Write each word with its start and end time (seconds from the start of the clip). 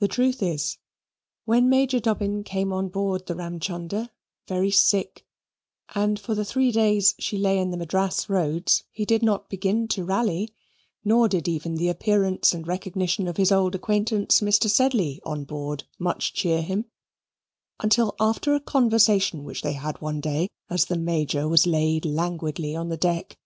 The 0.00 0.08
truth 0.08 0.42
is, 0.42 0.78
when 1.44 1.68
Major 1.68 2.00
Dobbin 2.00 2.42
came 2.42 2.72
on 2.72 2.88
board 2.88 3.26
the 3.26 3.34
Ramchumder, 3.36 4.10
very 4.48 4.72
sick, 4.72 5.24
and 5.94 6.18
for 6.18 6.34
the 6.34 6.44
three 6.44 6.72
days 6.72 7.14
she 7.20 7.38
lay 7.38 7.60
in 7.60 7.70
the 7.70 7.76
Madras 7.76 8.28
Roads, 8.28 8.82
he 8.90 9.04
did 9.04 9.22
not 9.22 9.48
begin 9.48 9.86
to 9.86 10.02
rally, 10.02 10.52
nor 11.04 11.28
did 11.28 11.46
even 11.46 11.76
the 11.76 11.86
appearance 11.88 12.52
and 12.52 12.66
recognition 12.66 13.28
of 13.28 13.36
his 13.36 13.52
old 13.52 13.76
acquaintance, 13.76 14.40
Mr. 14.40 14.68
Sedley, 14.68 15.22
on 15.24 15.44
board 15.44 15.84
much 15.96 16.32
cheer 16.34 16.60
him, 16.60 16.86
until 17.78 18.16
after 18.18 18.56
a 18.56 18.60
conversation 18.60 19.44
which 19.44 19.62
they 19.62 19.74
had 19.74 20.00
one 20.00 20.20
day, 20.20 20.48
as 20.68 20.86
the 20.86 20.98
Major 20.98 21.46
was 21.46 21.68
laid 21.68 22.04
languidly 22.04 22.74
on 22.74 22.88
the 22.88 22.96
deck. 22.96 23.38